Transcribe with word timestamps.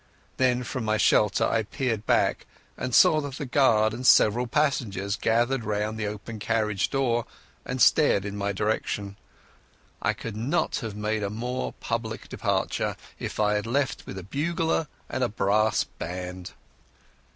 Then 0.37 0.63
from 0.63 0.83
my 0.83 0.97
shelter 0.97 1.45
I 1.45 1.61
peered 1.61 2.07
back, 2.07 2.47
and 2.75 2.95
saw 2.95 3.21
the 3.21 3.45
guard 3.45 3.93
and 3.93 4.03
several 4.03 4.47
passengers 4.47 5.15
gathered 5.15 5.63
round 5.63 5.95
the 5.99 6.07
open 6.07 6.39
carriage 6.39 6.89
door 6.89 7.27
and 7.67 7.79
staring 7.79 8.23
in 8.23 8.35
my 8.35 8.51
direction. 8.51 9.15
I 10.01 10.13
could 10.13 10.35
not 10.35 10.77
have 10.77 10.95
made 10.95 11.21
a 11.21 11.29
more 11.29 11.73
public 11.73 12.29
departure 12.29 12.95
if 13.19 13.39
I 13.39 13.53
had 13.53 13.67
left 13.67 14.07
with 14.07 14.17
a 14.17 14.23
bugler 14.23 14.87
and 15.07 15.23
a 15.23 15.29
brass 15.29 15.83
band. 15.83 16.53